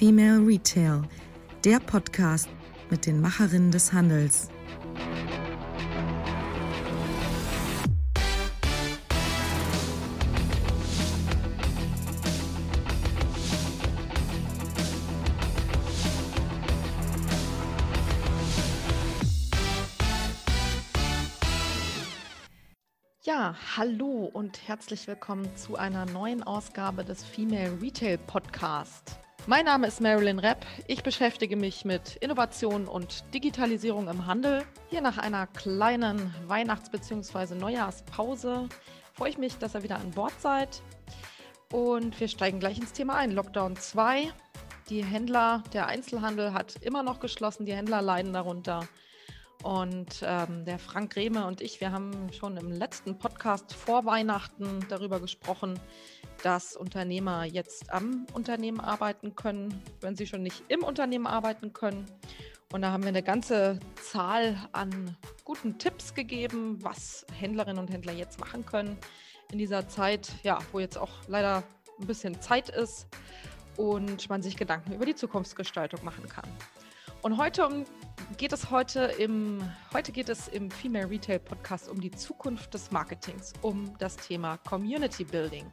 Female 0.00 0.38
Retail, 0.46 1.02
der 1.62 1.78
Podcast 1.78 2.48
mit 2.88 3.04
den 3.04 3.20
Macherinnen 3.20 3.70
des 3.70 3.92
Handels. 3.92 4.48
Ja, 23.22 23.54
hallo 23.76 24.30
und 24.32 24.66
herzlich 24.66 25.06
willkommen 25.06 25.54
zu 25.56 25.76
einer 25.76 26.06
neuen 26.06 26.42
Ausgabe 26.42 27.04
des 27.04 27.22
Female 27.22 27.76
Retail 27.82 28.16
Podcast. 28.16 29.20
Mein 29.46 29.64
Name 29.64 29.86
ist 29.88 30.00
Marilyn 30.00 30.38
Repp. 30.38 30.64
Ich 30.86 31.02
beschäftige 31.02 31.56
mich 31.56 31.84
mit 31.84 32.16
Innovation 32.16 32.86
und 32.86 33.24
Digitalisierung 33.34 34.08
im 34.08 34.26
Handel. 34.26 34.64
Hier 34.90 35.00
nach 35.00 35.18
einer 35.18 35.46
kleinen 35.48 36.32
Weihnachts- 36.46 36.90
bzw. 36.90 37.54
Neujahrspause 37.56 38.68
freue 39.14 39.30
ich 39.30 39.38
mich, 39.38 39.58
dass 39.58 39.74
ihr 39.74 39.82
wieder 39.82 39.96
an 39.96 40.12
Bord 40.12 40.32
seid. 40.40 40.82
Und 41.72 42.18
wir 42.20 42.28
steigen 42.28 42.60
gleich 42.60 42.78
ins 42.78 42.92
Thema 42.92 43.16
ein. 43.16 43.32
Lockdown 43.32 43.76
2. 43.76 44.32
Die 44.88 45.04
Händler, 45.04 45.62
der 45.72 45.86
Einzelhandel 45.86 46.52
hat 46.52 46.76
immer 46.82 47.02
noch 47.02 47.20
geschlossen. 47.20 47.64
Die 47.66 47.74
Händler 47.74 48.02
leiden 48.02 48.32
darunter. 48.32 48.86
Und 49.62 50.22
ähm, 50.22 50.64
der 50.64 50.78
Frank 50.78 51.16
Rehme 51.16 51.46
und 51.46 51.60
ich, 51.60 51.82
wir 51.82 51.92
haben 51.92 52.32
schon 52.32 52.56
im 52.56 52.70
letzten 52.70 53.18
Podcast 53.18 53.74
vor 53.74 54.06
Weihnachten 54.06 54.80
darüber 54.88 55.20
gesprochen, 55.20 55.78
dass 56.42 56.76
Unternehmer 56.76 57.44
jetzt 57.44 57.92
am 57.92 58.26
Unternehmen 58.32 58.80
arbeiten 58.80 59.36
können, 59.36 59.82
wenn 60.00 60.16
sie 60.16 60.26
schon 60.26 60.42
nicht 60.42 60.64
im 60.68 60.82
Unternehmen 60.82 61.26
arbeiten 61.26 61.74
können. 61.74 62.06
Und 62.72 62.82
da 62.82 62.92
haben 62.92 63.02
wir 63.02 63.08
eine 63.08 63.22
ganze 63.22 63.80
Zahl 64.00 64.56
an 64.72 65.16
guten 65.44 65.76
Tipps 65.76 66.14
gegeben, 66.14 66.78
was 66.82 67.26
Händlerinnen 67.38 67.78
und 67.78 67.90
Händler 67.90 68.12
jetzt 68.12 68.40
machen 68.40 68.64
können 68.64 68.96
in 69.52 69.58
dieser 69.58 69.88
Zeit, 69.88 70.30
ja, 70.42 70.58
wo 70.72 70.78
jetzt 70.78 70.96
auch 70.96 71.10
leider 71.26 71.64
ein 71.98 72.06
bisschen 72.06 72.40
Zeit 72.40 72.70
ist 72.70 73.08
und 73.76 74.28
man 74.30 74.40
sich 74.40 74.56
Gedanken 74.56 74.94
über 74.94 75.04
die 75.04 75.16
Zukunftsgestaltung 75.16 76.02
machen 76.04 76.28
kann. 76.28 76.48
Und 77.22 77.36
heute 77.36 77.66
um 77.66 77.84
geht 78.36 78.52
es 78.52 78.70
heute 78.70 79.00
im, 79.18 79.60
heute 79.92 80.12
geht 80.12 80.28
es 80.28 80.48
im 80.48 80.70
Female 80.70 81.10
Retail 81.10 81.38
Podcast 81.38 81.88
um 81.88 82.00
die 82.00 82.10
Zukunft 82.10 82.72
des 82.74 82.90
Marketings, 82.90 83.52
um 83.62 83.96
das 83.98 84.16
Thema 84.16 84.56
Community 84.58 85.24
Building. 85.24 85.66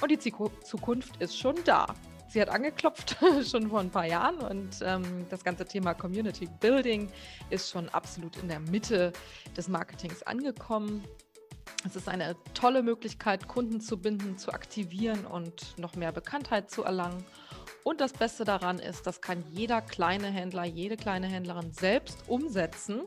Und 0.00 0.10
die 0.10 0.18
Zukunft 0.18 1.16
ist 1.20 1.36
schon 1.36 1.56
da. 1.64 1.86
Sie 2.28 2.40
hat 2.40 2.50
angeklopft 2.50 3.16
schon 3.50 3.70
vor 3.70 3.80
ein 3.80 3.90
paar 3.90 4.06
Jahren 4.06 4.38
und 4.38 4.78
ähm, 4.82 5.26
das 5.30 5.42
ganze 5.42 5.64
Thema 5.64 5.94
Community 5.94 6.46
Building 6.60 7.10
ist 7.50 7.70
schon 7.70 7.88
absolut 7.88 8.36
in 8.36 8.48
der 8.48 8.60
Mitte 8.60 9.12
des 9.56 9.68
Marketings 9.68 10.22
angekommen. 10.22 11.02
Es 11.86 11.96
ist 11.96 12.08
eine 12.08 12.36
tolle 12.54 12.82
Möglichkeit, 12.82 13.48
Kunden 13.48 13.80
zu 13.80 13.98
binden, 13.98 14.36
zu 14.36 14.52
aktivieren 14.52 15.24
und 15.24 15.78
noch 15.78 15.96
mehr 15.96 16.12
Bekanntheit 16.12 16.70
zu 16.70 16.84
erlangen. 16.84 17.24
Und 17.84 18.00
das 18.00 18.12
Beste 18.12 18.44
daran 18.44 18.78
ist, 18.78 19.06
das 19.06 19.20
kann 19.20 19.44
jeder 19.50 19.80
kleine 19.80 20.26
Händler, 20.28 20.64
jede 20.64 20.96
kleine 20.96 21.26
Händlerin 21.26 21.72
selbst 21.72 22.28
umsetzen. 22.28 23.02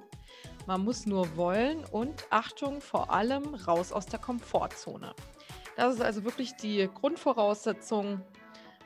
Man 0.67 0.83
muss 0.83 1.05
nur 1.05 1.35
wollen 1.37 1.83
und 1.85 2.25
Achtung, 2.29 2.81
vor 2.81 3.11
allem 3.11 3.55
raus 3.55 3.91
aus 3.91 4.05
der 4.05 4.19
Komfortzone. 4.19 5.13
Das 5.75 5.95
ist 5.95 6.01
also 6.01 6.23
wirklich 6.23 6.55
die 6.55 6.89
Grundvoraussetzung. 6.93 8.21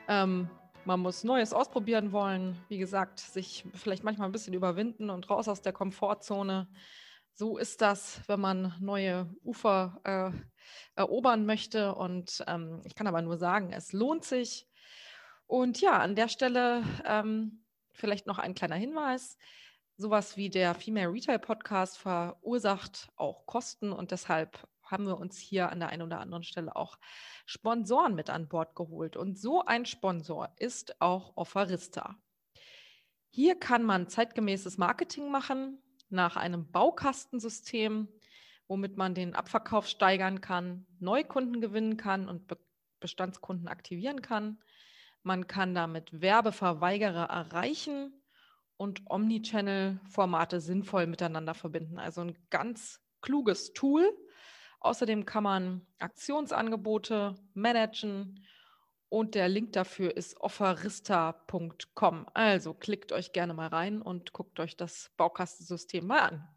Ähm, 0.08 0.50
man 0.86 1.00
muss 1.00 1.23
Neues 1.23 1.52
ausprobieren 1.52 2.11
wollen. 2.11 2.56
Wie 2.69 2.78
gesagt, 2.78 3.19
sich 3.19 3.66
vielleicht 3.73 4.03
manchmal 4.03 4.30
ein 4.30 4.31
bisschen 4.31 4.53
überwinden 4.53 5.09
und 5.09 5.30
raus 5.30 5.47
aus 5.47 5.61
der 5.61 5.73
Komfortzone. 5.73 6.67
So 7.34 7.57
ist 7.57 7.81
das, 7.81 8.22
wenn 8.28 8.40
man 8.40 8.74
neue 8.79 9.29
Ufer 9.44 10.00
äh, 10.03 10.31
erobern 10.95 11.45
möchte. 11.45 11.95
Und 11.95 12.44
ähm, 12.47 12.81
ich 12.85 12.95
kann 12.95 13.07
aber 13.07 13.22
nur 13.22 13.38
sagen, 13.38 13.74
es 13.74 13.91
lohnt 13.94 14.24
sich. 14.24 14.68
Und 15.47 15.81
ja, 15.81 16.00
an 16.00 16.16
der 16.16 16.28
Stelle 16.28 16.83
ähm, 17.06 17.63
vielleicht 17.91 18.28
noch 18.28 18.39
ein 18.39 18.56
kleiner 18.56 18.75
Hinweis. 18.75 19.38
Sowas 19.97 20.35
wie 20.35 20.50
der 20.50 20.75
Female 20.75 21.11
Retail 21.11 21.39
Podcast 21.39 21.97
verursacht 21.97 23.09
auch 23.16 23.45
Kosten 23.45 23.94
und 23.94 24.11
deshalb 24.11 24.67
haben 24.83 25.07
wir 25.07 25.17
uns 25.17 25.38
hier 25.38 25.72
an 25.72 25.79
der 25.79 25.89
einen 25.89 26.03
oder 26.03 26.19
anderen 26.19 26.44
Stelle 26.44 26.75
auch 26.75 26.97
Sponsoren 27.45 28.16
mit 28.16 28.29
an 28.29 28.47
Bord 28.47 28.75
geholt. 28.75 29.16
Und 29.16 29.39
so 29.39 29.63
ein 29.63 29.85
Sponsor 29.85 30.53
ist 30.57 31.01
auch 31.01 31.35
Offerista. 31.35 32.16
Hier 33.29 33.59
kann 33.59 33.83
man 33.83 34.07
zeitgemäßes 34.07 34.77
Marketing 34.77 35.31
machen 35.31 35.81
nach 36.09 36.35
einem 36.35 36.72
Baukastensystem, 36.72 38.07
womit 38.67 38.97
man 38.97 39.13
den 39.13 39.35
Abverkauf 39.35 39.88
steigern 39.88 40.41
kann, 40.41 40.85
Neukunden 41.00 41.62
gewinnen 41.62 41.97
kann 41.97 42.29
und 42.29 42.51
Bestandskunden 43.00 43.67
aktivieren 43.67 44.22
kann. 44.22 44.59
Man 45.25 45.47
kann 45.47 45.74
damit 45.74 46.22
Werbeverweigerer 46.22 47.25
erreichen 47.31 48.13
und 48.78 49.02
Omnichannel-Formate 49.09 50.59
sinnvoll 50.59 51.08
miteinander 51.08 51.56
verbinden. 51.56 51.97
Also 51.97 52.22
ein 52.22 52.38
ganz 52.52 53.02
kluges 53.22 53.74
Tool. 53.74 54.08
Außerdem 54.81 55.25
kann 55.25 55.44
man 55.44 55.88
Aktionsangebote 55.97 57.34
managen 57.56 58.46
und 59.09 59.34
der 59.34 59.50
Link 59.50 59.74
dafür 59.74 60.16
ist 60.16 60.40
offerista.com. 60.40 62.28
Also 62.36 62.75
klickt 62.75 63.12
euch 63.12 63.34
gerne 63.34 63.56
mal 63.56 63.69
rein 63.69 64.03
und 64.03 64.31
guckt 64.31 64.59
euch 64.59 64.78
das 64.78 65.09
Baukastensystem 65.18 66.06
mal 66.06 66.19
an. 66.19 66.47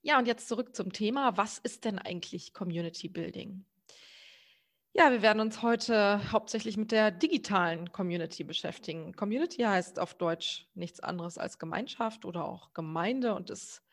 Ja, 0.00 0.16
und 0.16 0.28
jetzt 0.28 0.46
zurück 0.46 0.76
zum 0.76 0.92
Thema. 0.92 1.36
Was 1.36 1.58
ist 1.58 1.84
denn 1.84 1.98
eigentlich 1.98 2.54
Community 2.54 3.08
Building? 3.08 3.64
Ja, 4.92 5.12
wir 5.12 5.22
werden 5.22 5.38
uns 5.38 5.62
heute 5.62 6.32
hauptsächlich 6.32 6.76
mit 6.76 6.90
der 6.90 7.12
digitalen 7.12 7.92
Community 7.92 8.42
beschäftigen. 8.42 9.12
Community 9.14 9.62
heißt 9.62 10.00
auf 10.00 10.14
Deutsch 10.14 10.66
nichts 10.74 10.98
anderes 10.98 11.38
als 11.38 11.60
Gemeinschaft 11.60 12.24
oder 12.24 12.44
auch 12.44 12.72
Gemeinde 12.74 13.34
und 13.36 13.50
ist, 13.50 13.84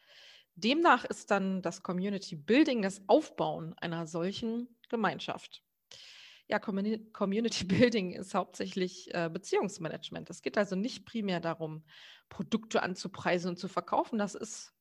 demnach 0.56 1.06
ist 1.06 1.30
dann 1.30 1.62
das 1.62 1.84
Community 1.84 2.36
Building 2.36 2.82
das 2.82 3.08
Aufbauen 3.08 3.76
einer 3.78 4.08
solchen 4.08 4.76
Gemeinschaft. 4.90 5.62
Ja, 6.48 6.58
Community 6.58 7.64
Building 7.66 8.14
ist 8.14 8.34
hauptsächlich 8.34 9.14
äh, 9.14 9.30
Beziehungsmanagement. 9.32 10.32
Es 10.32 10.42
geht 10.42 10.58
also 10.58 10.76
nicht 10.76 11.06
primär 11.06 11.40
darum, 11.40 11.84
Produkte 12.28 12.82
anzupreisen 12.82 13.50
und 13.52 13.58
zu 13.58 13.68
verkaufen. 13.68 14.18
Das 14.18 14.34
ist 14.34 14.74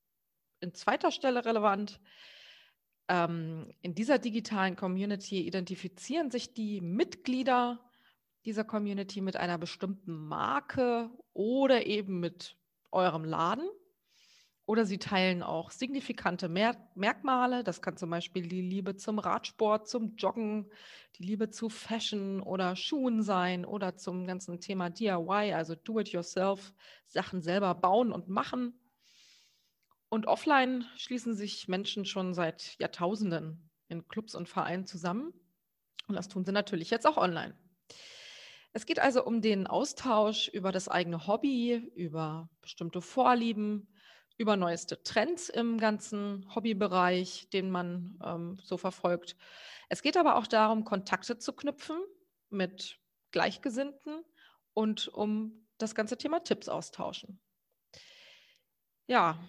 in 0.61 0.73
zweiter 0.73 1.11
Stelle 1.11 1.45
relevant 1.45 1.99
ähm, 3.09 3.71
in 3.81 3.95
dieser 3.95 4.19
digitalen 4.19 4.75
Community 4.75 5.47
identifizieren 5.47 6.31
sich 6.31 6.53
die 6.53 6.81
Mitglieder 6.81 7.79
dieser 8.45 8.63
Community 8.63 9.21
mit 9.21 9.35
einer 9.35 9.57
bestimmten 9.57 10.13
Marke 10.13 11.09
oder 11.33 11.85
eben 11.85 12.19
mit 12.19 12.57
eurem 12.91 13.25
Laden. 13.25 13.67
Oder 14.65 14.85
sie 14.85 14.97
teilen 14.97 15.43
auch 15.43 15.71
signifikante 15.71 16.49
Mer 16.49 16.75
Merkmale. 16.93 17.63
Das 17.63 17.81
kann 17.81 17.95
zum 17.95 18.09
Beispiel 18.09 18.47
die 18.47 18.61
Liebe 18.61 18.97
zum 18.97 19.17
Radsport, 19.17 19.87
zum 19.87 20.15
Joggen, 20.17 20.69
die 21.17 21.23
Liebe 21.23 21.49
zu 21.49 21.69
Fashion 21.69 22.41
oder 22.41 22.75
Schuhen 22.75 23.23
sein 23.23 23.63
oder 23.63 23.95
zum 23.95 24.27
ganzen 24.27 24.59
Thema 24.59 24.89
DIY, 24.89 25.53
also 25.53 25.73
Do-it-yourself, 25.75 26.73
Sachen 27.05 27.41
selber 27.41 27.73
bauen 27.75 28.11
und 28.11 28.27
machen. 28.27 28.77
Und 30.09 30.27
offline 30.27 30.85
schließen 30.95 31.35
sich 31.35 31.67
Menschen 31.67 32.05
schon 32.05 32.33
seit 32.33 32.79
Jahrtausenden 32.79 33.69
in 33.89 34.07
Clubs 34.07 34.35
und 34.35 34.47
Vereinen 34.47 34.85
zusammen. 34.85 35.33
Und 36.07 36.15
das 36.15 36.29
tun 36.29 36.45
sie 36.45 36.51
natürlich 36.51 36.89
jetzt 36.89 37.05
auch 37.05 37.17
online. 37.17 37.57
Es 38.73 38.85
geht 38.85 38.99
also 38.99 39.25
um 39.25 39.41
den 39.41 39.67
Austausch 39.67 40.49
über 40.49 40.71
das 40.71 40.87
eigene 40.87 41.27
Hobby, 41.27 41.73
über 41.95 42.49
bestimmte 42.61 43.01
Vorlieben, 43.01 43.87
über 44.37 44.55
neueste 44.55 45.01
Trends 45.03 45.49
im 45.49 45.79
ganzen 45.79 46.45
Hobbybereich, 46.53 47.49
den 47.49 47.71
man 47.71 48.19
ähm, 48.23 48.59
so 48.63 48.77
verfolgt. 48.77 49.35
Es 49.89 50.01
geht 50.01 50.15
aber 50.15 50.35
auch 50.35 50.47
darum, 50.47 50.83
Kontakte 50.83 51.37
zu 51.37 51.53
knüpfen 51.53 51.97
mit 52.49 52.99
Gleichgesinnten 53.31 54.23
und 54.73 55.07
um 55.07 55.67
das 55.79 55.95
ganze 55.95 56.17
Thema 56.17 56.43
Tipps 56.43 56.69
austauschen. 56.69 57.39
Ja, 59.07 59.39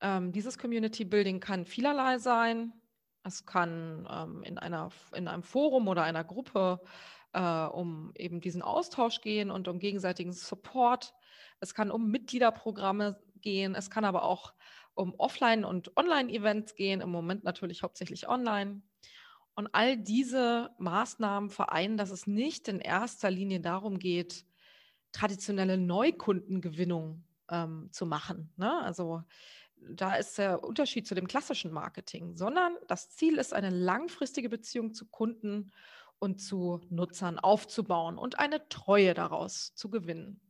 ähm, 0.00 0.32
dieses 0.32 0.58
Community 0.58 1.04
Building 1.04 1.40
kann 1.40 1.64
vielerlei 1.64 2.18
sein. 2.18 2.72
Es 3.24 3.44
kann 3.44 4.08
ähm, 4.10 4.42
in, 4.42 4.58
einer, 4.58 4.90
in 5.14 5.28
einem 5.28 5.42
Forum 5.42 5.88
oder 5.88 6.02
einer 6.02 6.24
Gruppe 6.24 6.80
äh, 7.32 7.66
um 7.66 8.12
eben 8.16 8.40
diesen 8.40 8.62
Austausch 8.62 9.20
gehen 9.20 9.50
und 9.50 9.68
um 9.68 9.78
gegenseitigen 9.78 10.32
Support. 10.32 11.14
Es 11.60 11.74
kann 11.74 11.90
um 11.90 12.10
Mitgliederprogramme 12.10 13.20
gehen. 13.40 13.74
Es 13.74 13.90
kann 13.90 14.04
aber 14.04 14.22
auch 14.22 14.54
um 14.94 15.14
Offline- 15.14 15.64
und 15.64 15.96
Online-Events 15.96 16.74
gehen. 16.74 17.00
Im 17.00 17.10
Moment 17.10 17.44
natürlich 17.44 17.82
hauptsächlich 17.82 18.28
online. 18.28 18.82
Und 19.54 19.68
all 19.72 19.96
diese 19.96 20.70
Maßnahmen 20.78 21.50
vereinen, 21.50 21.96
dass 21.96 22.10
es 22.10 22.26
nicht 22.26 22.68
in 22.68 22.80
erster 22.80 23.30
Linie 23.30 23.60
darum 23.60 23.98
geht, 23.98 24.44
traditionelle 25.12 25.78
Neukundengewinnung 25.78 27.24
ähm, 27.50 27.88
zu 27.90 28.06
machen. 28.06 28.52
Ne? 28.56 28.80
Also 28.82 29.22
da 29.90 30.14
ist 30.14 30.38
der 30.38 30.64
Unterschied 30.64 31.06
zu 31.06 31.14
dem 31.14 31.26
klassischen 31.26 31.72
Marketing, 31.72 32.36
sondern 32.36 32.76
das 32.86 33.10
Ziel 33.10 33.38
ist, 33.38 33.54
eine 33.54 33.70
langfristige 33.70 34.48
Beziehung 34.48 34.94
zu 34.94 35.06
Kunden 35.06 35.72
und 36.18 36.40
zu 36.40 36.80
Nutzern 36.90 37.38
aufzubauen 37.38 38.18
und 38.18 38.38
eine 38.38 38.68
Treue 38.68 39.14
daraus 39.14 39.74
zu 39.74 39.90
gewinnen. 39.90 40.40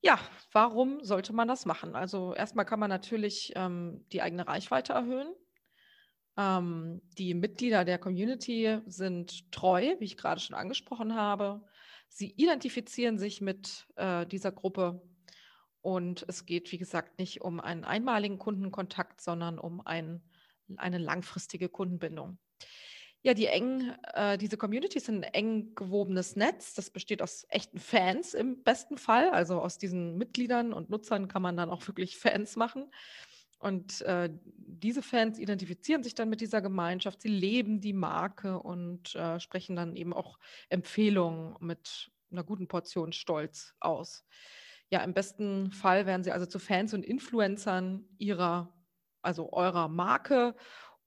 Ja, 0.00 0.18
warum 0.52 1.02
sollte 1.02 1.32
man 1.32 1.48
das 1.48 1.66
machen? 1.66 1.96
Also 1.96 2.34
erstmal 2.34 2.64
kann 2.64 2.78
man 2.78 2.90
natürlich 2.90 3.52
ähm, 3.56 4.04
die 4.12 4.22
eigene 4.22 4.46
Reichweite 4.46 4.92
erhöhen. 4.92 5.34
Ähm, 6.36 7.02
die 7.18 7.34
Mitglieder 7.34 7.84
der 7.84 7.98
Community 7.98 8.78
sind 8.86 9.50
treu, 9.50 9.96
wie 9.98 10.04
ich 10.04 10.16
gerade 10.16 10.40
schon 10.40 10.54
angesprochen 10.54 11.16
habe. 11.16 11.64
Sie 12.08 12.30
identifizieren 12.36 13.18
sich 13.18 13.40
mit 13.40 13.88
äh, 13.96 14.24
dieser 14.26 14.52
Gruppe 14.52 15.02
und 15.80 16.24
es 16.28 16.46
geht, 16.46 16.70
wie 16.72 16.78
gesagt, 16.78 17.18
nicht 17.18 17.40
um 17.40 17.60
einen 17.60 17.84
einmaligen 17.84 18.38
Kundenkontakt, 18.38 19.20
sondern 19.20 19.58
um 19.58 19.80
ein, 19.80 20.22
eine 20.76 20.98
langfristige 20.98 21.68
Kundenbindung. 21.68 22.38
Ja, 23.22 23.34
die 23.34 23.46
eng, 23.46 23.92
äh, 24.14 24.38
diese 24.38 24.56
Communities 24.56 25.06
sind 25.06 25.24
ein 25.24 25.34
eng 25.34 25.74
gewobenes 25.74 26.36
Netz. 26.36 26.74
Das 26.74 26.90
besteht 26.90 27.20
aus 27.20 27.46
echten 27.48 27.78
Fans 27.78 28.32
im 28.32 28.62
besten 28.62 28.96
Fall. 28.96 29.30
Also 29.30 29.60
aus 29.60 29.76
diesen 29.76 30.16
Mitgliedern 30.16 30.72
und 30.72 30.88
Nutzern 30.88 31.26
kann 31.26 31.42
man 31.42 31.56
dann 31.56 31.70
auch 31.70 31.86
wirklich 31.88 32.16
Fans 32.16 32.54
machen. 32.54 32.90
Und 33.58 34.02
äh, 34.02 34.30
diese 34.44 35.02
Fans 35.02 35.38
identifizieren 35.38 36.04
sich 36.04 36.14
dann 36.14 36.28
mit 36.28 36.40
dieser 36.40 36.62
Gemeinschaft. 36.62 37.20
Sie 37.20 37.28
leben 37.28 37.80
die 37.80 37.92
Marke 37.92 38.60
und 38.60 39.16
äh, 39.16 39.40
sprechen 39.40 39.74
dann 39.74 39.96
eben 39.96 40.12
auch 40.12 40.38
Empfehlungen 40.68 41.56
mit 41.60 42.12
einer 42.30 42.44
guten 42.44 42.68
Portion 42.68 43.12
Stolz 43.12 43.74
aus. 43.80 44.24
Ja, 44.90 45.02
im 45.04 45.12
besten 45.14 45.70
Fall 45.72 46.06
werden 46.06 46.24
sie 46.24 46.32
also 46.32 46.46
zu 46.46 46.58
Fans 46.58 46.94
und 46.94 47.04
Influencern 47.04 48.06
ihrer, 48.18 48.74
also 49.22 49.52
eurer 49.52 49.88
Marke 49.88 50.54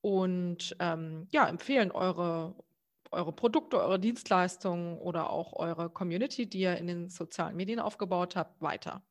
und 0.02 0.76
ähm, 0.80 1.28
ja, 1.32 1.48
empfehlen 1.48 1.92
eure, 1.92 2.56
eure 3.12 3.34
Produkte, 3.34 3.80
eure 3.80 4.00
Dienstleistungen 4.00 4.98
oder 5.00 5.30
auch 5.32 5.54
eure 5.54 5.90
Community, 5.90 6.48
die 6.48 6.60
ihr 6.62 6.78
in 6.78 6.88
den 6.88 7.10
sozialen 7.10 7.56
Medien 7.56 7.80
aufgebaut 7.80 8.36
habt, 8.36 8.62
weiter. 8.62 9.04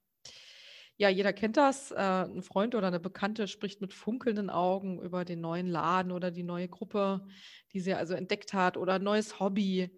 Ja, 0.96 1.08
jeder 1.08 1.32
kennt 1.32 1.56
das. 1.56 1.90
Äh, 1.92 1.96
ein 1.96 2.42
Freund 2.42 2.74
oder 2.74 2.88
eine 2.88 3.00
Bekannte 3.00 3.48
spricht 3.48 3.80
mit 3.80 3.94
funkelnden 3.94 4.50
Augen 4.50 5.00
über 5.00 5.24
den 5.24 5.40
neuen 5.40 5.66
Laden 5.66 6.12
oder 6.12 6.30
die 6.30 6.42
neue 6.42 6.68
Gruppe, 6.68 7.26
die 7.72 7.80
sie 7.80 7.94
also 7.94 8.14
entdeckt 8.14 8.52
hat 8.52 8.76
oder 8.76 8.94
ein 8.94 9.02
neues 9.02 9.40
Hobby. 9.40 9.90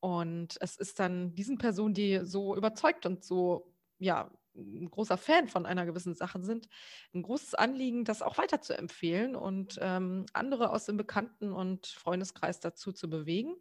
Und 0.00 0.56
es 0.60 0.76
ist 0.76 0.98
dann 0.98 1.34
diesen 1.34 1.58
Personen, 1.58 1.94
die 1.94 2.20
so 2.24 2.56
überzeugt 2.56 3.06
und 3.06 3.24
so 3.24 3.71
ja, 4.02 4.30
ein 4.54 4.90
großer 4.90 5.16
Fan 5.16 5.48
von 5.48 5.64
einer 5.64 5.86
gewissen 5.86 6.14
Sache 6.14 6.42
sind, 6.42 6.68
ein 7.14 7.22
großes 7.22 7.54
Anliegen, 7.54 8.04
das 8.04 8.20
auch 8.20 8.36
weiter 8.36 8.60
zu 8.60 8.76
empfehlen 8.76 9.34
und 9.34 9.78
ähm, 9.80 10.26
andere 10.34 10.70
aus 10.70 10.84
dem 10.84 10.96
Bekannten- 10.96 11.52
und 11.52 11.86
Freundeskreis 11.86 12.60
dazu 12.60 12.92
zu 12.92 13.08
bewegen. 13.08 13.54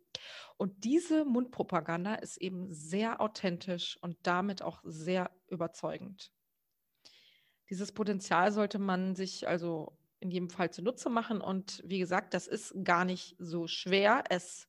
Und 0.57 0.83
diese 0.83 1.23
Mundpropaganda 1.23 2.15
ist 2.15 2.37
eben 2.37 2.73
sehr 2.73 3.21
authentisch 3.21 3.97
und 4.01 4.17
damit 4.23 4.61
auch 4.61 4.81
sehr 4.83 5.31
überzeugend. 5.47 6.31
Dieses 7.69 7.93
Potenzial 7.93 8.51
sollte 8.51 8.79
man 8.79 9.15
sich 9.15 9.47
also 9.47 9.97
in 10.19 10.29
jedem 10.29 10.49
Fall 10.49 10.71
zunutze 10.71 11.09
machen. 11.09 11.39
Und 11.39 11.81
wie 11.85 11.99
gesagt, 11.99 12.33
das 12.33 12.47
ist 12.47 12.73
gar 12.83 13.05
nicht 13.05 13.35
so 13.39 13.67
schwer. 13.67 14.25
Es 14.29 14.67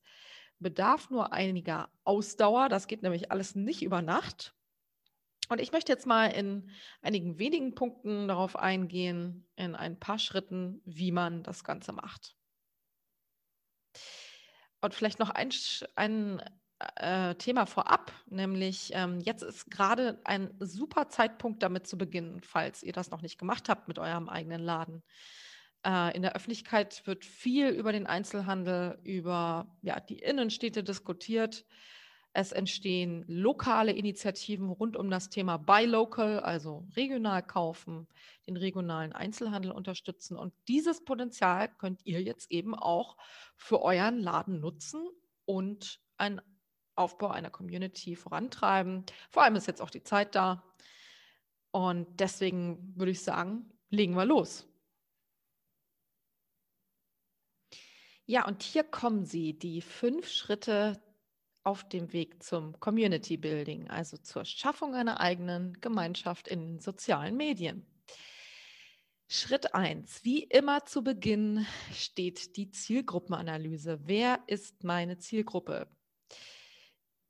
bedarf 0.59 1.09
nur 1.09 1.33
einiger 1.33 1.89
Ausdauer. 2.05 2.69
Das 2.69 2.87
geht 2.87 3.03
nämlich 3.03 3.29
alles 3.29 3.55
nicht 3.55 3.83
über 3.83 4.01
Nacht. 4.01 4.55
Und 5.49 5.59
ich 5.59 5.71
möchte 5.71 5.91
jetzt 5.91 6.07
mal 6.07 6.27
in 6.27 6.69
einigen 7.01 7.37
wenigen 7.37 7.75
Punkten 7.75 8.27
darauf 8.27 8.55
eingehen, 8.55 9.45
in 9.55 9.75
ein 9.75 9.99
paar 9.99 10.19
Schritten, 10.19 10.81
wie 10.85 11.11
man 11.11 11.43
das 11.43 11.63
Ganze 11.63 11.91
macht. 11.91 12.35
Und 14.81 14.93
vielleicht 14.93 15.19
noch 15.19 15.29
ein, 15.29 15.49
ein 15.95 16.41
äh, 16.95 17.35
Thema 17.35 17.65
vorab, 17.65 18.11
nämlich 18.25 18.91
ähm, 18.93 19.19
jetzt 19.19 19.43
ist 19.43 19.69
gerade 19.71 20.19
ein 20.25 20.53
super 20.59 21.09
Zeitpunkt, 21.09 21.63
damit 21.63 21.87
zu 21.87 21.97
beginnen, 21.97 22.41
falls 22.41 22.83
ihr 22.83 22.93
das 22.93 23.11
noch 23.11 23.21
nicht 23.21 23.37
gemacht 23.37 23.69
habt 23.69 23.87
mit 23.87 23.99
eurem 23.99 24.29
eigenen 24.29 24.61
Laden. 24.61 25.03
Äh, 25.85 26.15
in 26.15 26.21
der 26.21 26.35
Öffentlichkeit 26.35 27.05
wird 27.05 27.25
viel 27.25 27.69
über 27.69 27.91
den 27.91 28.07
Einzelhandel, 28.07 28.99
über 29.03 29.77
ja, 29.81 29.99
die 29.99 30.19
Innenstädte 30.19 30.83
diskutiert. 30.83 31.65
Es 32.35 32.51
entstehen 32.51 33.23
lokale 33.27 33.91
Initiativen 33.91 34.69
rund 34.69 34.97
um 34.97 35.11
das 35.11 35.29
Thema 35.29 35.57
Buy 35.57 35.85
Local, 35.85 36.39
also 36.39 36.83
regional 36.95 37.43
kaufen, 37.43 38.07
den 38.47 38.57
regionalen 38.57 39.13
Einzelhandel 39.13 39.71
unterstützen. 39.71 40.35
Und 40.35 40.51
dieses 40.67 41.05
Potenzial 41.05 41.69
könnt 41.77 42.01
ihr 42.05 42.23
jetzt 42.23 42.49
eben 42.51 42.73
auch 42.73 43.17
für 43.55 43.83
euren 43.83 44.17
Laden 44.17 44.59
nutzen 44.59 45.07
und 45.45 46.01
einen 46.17 46.41
Aufbau 46.95 47.29
einer 47.29 47.51
Community 47.51 48.15
vorantreiben. 48.15 49.05
Vor 49.29 49.43
allem 49.43 49.55
ist 49.55 49.67
jetzt 49.67 49.81
auch 49.81 49.91
die 49.91 50.03
Zeit 50.03 50.33
da. 50.33 50.63
Und 51.69 52.19
deswegen 52.19 52.93
würde 52.95 53.11
ich 53.11 53.21
sagen, 53.21 53.71
legen 53.89 54.15
wir 54.15 54.25
los. 54.25 54.67
Ja, 58.25 58.47
und 58.47 58.63
hier 58.63 58.83
kommen 58.83 59.25
sie, 59.25 59.53
die 59.53 59.81
fünf 59.81 60.29
Schritte 60.29 60.99
auf 61.63 61.87
dem 61.87 62.11
Weg 62.13 62.43
zum 62.43 62.79
Community 62.79 63.37
Building, 63.37 63.89
also 63.89 64.17
zur 64.17 64.45
Schaffung 64.45 64.95
einer 64.95 65.19
eigenen 65.19 65.79
Gemeinschaft 65.79 66.47
in 66.47 66.79
sozialen 66.79 67.37
Medien. 67.37 67.85
Schritt 69.27 69.73
1. 69.73 70.23
Wie 70.23 70.43
immer 70.43 70.85
zu 70.85 71.03
Beginn 71.03 71.65
steht 71.91 72.55
die 72.55 72.69
Zielgruppenanalyse. 72.69 73.99
Wer 74.03 74.39
ist 74.47 74.83
meine 74.83 75.17
Zielgruppe? 75.17 75.87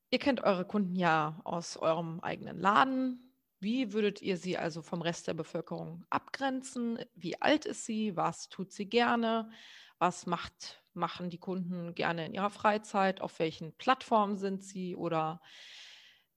Ihr 0.10 0.20
kennt 0.20 0.44
eure 0.44 0.66
Kunden 0.66 0.96
ja 0.96 1.40
aus 1.44 1.78
eurem 1.78 2.20
eigenen 2.20 2.60
Laden. 2.60 3.34
Wie 3.60 3.94
würdet 3.94 4.22
ihr 4.22 4.38
sie 4.38 4.58
also 4.58 4.82
vom 4.82 5.02
Rest 5.02 5.28
der 5.28 5.34
Bevölkerung 5.34 6.06
abgrenzen? 6.10 7.00
Wie 7.16 7.42
alt 7.42 7.66
ist 7.66 7.86
sie? 7.86 8.18
Was 8.18 8.50
tut 8.50 8.72
sie 8.74 8.88
gerne? 8.88 9.50
Was 10.00 10.26
macht 10.26 10.83
machen 10.96 11.30
die 11.30 11.38
Kunden 11.38 11.96
gerne 11.96 12.26
in 12.26 12.34
ihrer 12.34 12.50
Freizeit? 12.50 13.22
Auf 13.22 13.40
welchen 13.40 13.76
Plattformen 13.78 14.38
sind 14.38 14.64
sie 14.64 14.96
oder 14.96 15.42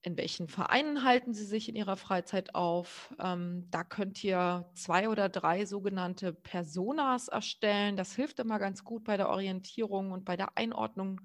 in 0.01 0.15
welchen 0.15 0.47
Vereinen 0.47 1.03
halten 1.03 1.33
sie 1.33 1.43
sich 1.43 1.67
in 1.67 1.75
ihrer 1.75 1.97
Freizeit 1.97 2.55
auf? 2.55 3.13
Ähm, 3.19 3.67
da 3.71 3.83
könnt 3.83 4.23
ihr 4.23 4.69
zwei 4.73 5.09
oder 5.09 5.27
drei 5.27 5.65
sogenannte 5.65 6.33
Personas 6.33 7.27
erstellen. 7.27 7.97
Das 7.97 8.15
hilft 8.15 8.39
immer 8.39 8.59
ganz 8.59 8.83
gut 8.83 9.03
bei 9.03 9.17
der 9.17 9.29
Orientierung 9.29 10.11
und 10.11 10.23
bei 10.23 10.37
der 10.37 10.57
Einordnung 10.57 11.21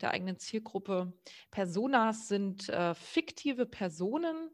der 0.00 0.12
eigenen 0.12 0.38
Zielgruppe. 0.38 1.12
Personas 1.50 2.28
sind 2.28 2.68
äh, 2.68 2.94
fiktive 2.94 3.66
Personen, 3.66 4.50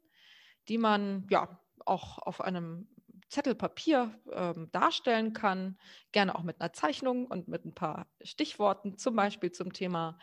die 0.68 0.78
man 0.78 1.26
ja 1.30 1.60
auch 1.84 2.18
auf 2.18 2.40
einem 2.40 2.88
Zettel 3.32 3.54
Papier 3.54 4.14
ähm, 4.30 4.68
darstellen 4.72 5.32
kann, 5.32 5.78
gerne 6.12 6.34
auch 6.36 6.42
mit 6.42 6.60
einer 6.60 6.74
Zeichnung 6.74 7.26
und 7.26 7.48
mit 7.48 7.64
ein 7.64 7.74
paar 7.74 8.06
Stichworten, 8.22 8.98
zum 8.98 9.16
Beispiel 9.16 9.50
zum 9.50 9.72
Thema 9.72 10.18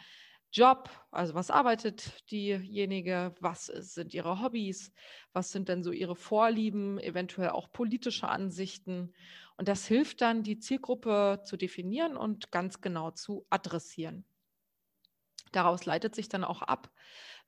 Job, 0.52 0.92
also 1.10 1.34
was 1.34 1.50
arbeitet 1.50 2.30
diejenige, 2.30 3.34
was 3.40 3.66
sind 3.66 4.14
ihre 4.14 4.42
Hobbys, 4.42 4.94
was 5.34 5.52
sind 5.52 5.70
denn 5.70 5.84
so 5.84 5.92
ihre 5.92 6.16
Vorlieben, 6.16 7.00
eventuell 7.00 7.50
auch 7.50 7.72
politische 7.72 8.28
Ansichten. 8.28 9.14
Und 9.58 9.68
das 9.68 9.88
hilft 9.88 10.22
dann, 10.22 10.44
die 10.44 10.60
Zielgruppe 10.60 11.42
zu 11.46 11.58
definieren 11.58 12.16
und 12.16 12.52
ganz 12.52 12.80
genau 12.80 13.10
zu 13.10 13.46
adressieren. 13.50 14.24
Daraus 15.52 15.86
leitet 15.86 16.14
sich 16.14 16.30
dann 16.30 16.44
auch 16.44 16.62
ab, 16.62 16.92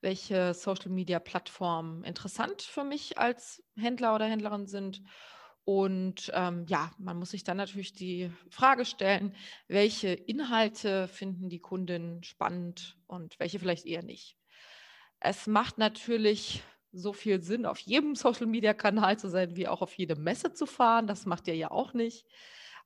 welche 0.02 0.56
Social-Media-Plattformen 0.56 2.04
interessant 2.04 2.64
für 2.64 2.84
mich 2.84 3.20
als 3.20 3.64
Händler 3.76 4.16
oder 4.16 4.26
Händlerin 4.26 4.66
sind 4.66 5.04
und 5.64 6.32
ähm, 6.34 6.66
ja, 6.68 6.92
man 6.98 7.18
muss 7.18 7.32
sich 7.32 7.44
dann 7.44 7.58
natürlich 7.58 7.94
die 7.94 8.32
Frage 8.50 8.86
stellen, 8.86 9.36
welche 9.68 10.10
Inhalte 10.10 11.08
finden 11.08 11.50
die 11.50 11.60
Kunden 11.60 12.24
spannend 12.24 12.98
und 13.08 13.40
welche 13.40 13.60
vielleicht 13.60 13.86
eher 13.86 14.04
nicht. 14.04 14.38
Es 15.20 15.46
macht 15.46 15.78
natürlich 15.78 16.64
so 16.92 17.14
viel 17.14 17.42
Sinn, 17.42 17.66
auf 17.66 17.80
jedem 17.80 18.16
Social-Media-Kanal 18.16 19.20
zu 19.20 19.30
sein, 19.30 19.56
wie 19.56 19.68
auch 19.68 19.82
auf 19.82 19.94
jede 19.94 20.16
Messe 20.16 20.54
zu 20.54 20.66
fahren. 20.66 21.08
Das 21.08 21.26
macht 21.26 21.48
ihr 21.48 21.56
ja 21.56 21.72
auch 21.72 21.94
nicht. 21.94 22.26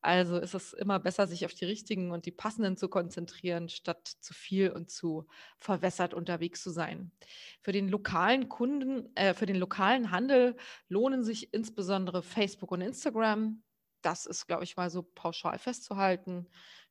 Also 0.02 0.38
ist 0.38 0.54
es 0.54 0.74
immer 0.74 1.00
besser, 1.00 1.28
sich 1.28 1.46
auf 1.46 1.54
die 1.54 1.66
richtigen 1.66 2.12
und 2.12 2.25
die 2.25 2.32
passenden 2.32 2.78
zu 2.78 2.90
konzentrieren, 2.90 3.70
statt 3.70 4.08
zu 4.20 4.34
viel 4.34 4.72
und 4.72 4.90
zu 4.92 5.28
verwässert 5.60 6.14
unterwegs 6.14 6.62
zu 6.62 6.70
sein. 6.70 7.12
Für 7.62 7.72
den 7.72 7.90
lokalen 7.90 8.50
Kunden, 8.50 9.16
äh, 9.16 9.34
für 9.34 9.46
den 9.48 9.56
lokalen 9.58 10.12
Handel 10.12 10.56
lohnen 10.90 11.24
sich 11.24 11.54
insbesondere 11.54 12.22
Facebook 12.24 12.72
und 12.72 12.82
Instagram. 12.82 13.64
Das 14.02 14.25
ist, 14.28 14.46
glaube 14.48 14.64
ich, 14.64 14.78
mal 14.78 14.90
so 14.90 15.02
pauschal 15.04 15.58
festzuhalten. 15.60 16.48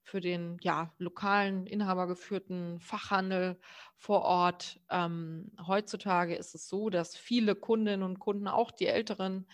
für 0.07 0.21
den 0.21 0.59
ja, 0.61 0.93
lokalen, 0.99 1.67
inhabergeführten 1.67 2.79
Fachhandel 2.79 3.59
vor 3.97 4.21
Ort. 4.23 4.79
Ähm, 4.91 5.51
heutzutage 5.67 6.35
ist 6.37 6.55
es 6.55 6.69
so, 6.69 6.91
dass 6.91 7.17
viele 7.17 7.55
Kundinnen 7.55 8.03
und 8.03 8.19
Kunden, 8.19 8.47
auch 8.47 8.71
die 8.71 8.87
Älteren, 8.87 9.47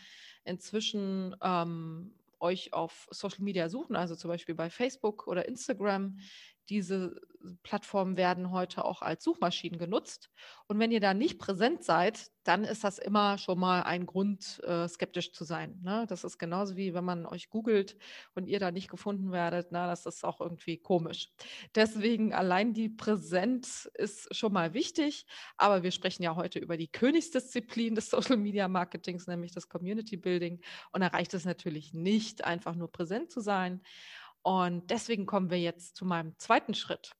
inzwischen 0.44 1.36
ähm, 1.42 2.14
euch 2.40 2.72
auf 2.72 3.06
Social 3.10 3.42
Media 3.42 3.68
suchen, 3.68 3.96
also 3.96 4.16
zum 4.16 4.28
Beispiel 4.28 4.54
bei 4.54 4.70
Facebook 4.70 5.26
oder 5.26 5.46
Instagram. 5.46 6.18
Diese 6.70 7.20
Plattformen 7.62 8.16
werden 8.16 8.50
heute 8.50 8.84
auch 8.84 9.02
als 9.02 9.24
Suchmaschinen 9.24 9.78
genutzt. 9.78 10.30
Und 10.66 10.78
wenn 10.78 10.90
ihr 10.90 11.00
da 11.00 11.14
nicht 11.14 11.38
präsent 11.38 11.82
seid, 11.82 12.30
dann 12.44 12.64
ist 12.64 12.84
das 12.84 12.98
immer 12.98 13.38
schon 13.38 13.58
mal 13.58 13.82
ein 13.82 14.06
Grund, 14.06 14.60
äh, 14.64 14.86
skeptisch 14.88 15.32
zu 15.32 15.44
sein. 15.44 15.80
Ne? 15.82 16.06
Das 16.08 16.24
ist 16.24 16.38
genauso 16.38 16.76
wie 16.76 16.94
wenn 16.94 17.04
man 17.04 17.26
euch 17.26 17.50
googelt 17.50 17.96
und 18.34 18.46
ihr 18.46 18.60
da 18.60 18.70
nicht 18.70 18.88
gefunden 18.88 19.32
werdet. 19.32 19.72
Na, 19.72 19.86
das 19.86 20.06
ist 20.06 20.24
auch 20.24 20.40
irgendwie 20.40 20.78
komisch. 20.78 21.32
Deswegen 21.74 22.34
allein 22.34 22.72
die 22.72 22.88
Präsenz 22.88 23.90
ist 23.94 24.34
schon 24.34 24.52
mal 24.52 24.74
wichtig. 24.74 25.26
Aber 25.56 25.82
wir 25.82 25.90
sprechen 25.90 26.22
ja 26.22 26.36
heute 26.36 26.58
über 26.58 26.76
die 26.76 26.88
Königsdisziplin 26.88 27.94
des 27.94 28.10
Social 28.10 28.36
Media 28.36 28.68
Marketings, 28.68 29.26
nämlich 29.26 29.52
das 29.52 29.68
Community 29.68 30.16
Building. 30.16 30.60
Und 30.92 31.00
da 31.00 31.08
reicht 31.08 31.34
es 31.34 31.44
natürlich 31.44 31.94
nicht, 31.94 32.44
einfach 32.44 32.74
nur 32.74 32.90
präsent 32.92 33.30
zu 33.30 33.40
sein. 33.40 33.80
Und 34.42 34.90
deswegen 34.90 35.26
kommen 35.26 35.50
wir 35.50 35.60
jetzt 35.60 35.96
zu 35.96 36.04
meinem 36.04 36.38
zweiten 36.38 36.74
Schritt. 36.74 37.12